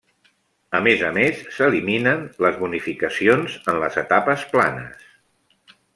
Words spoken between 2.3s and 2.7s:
les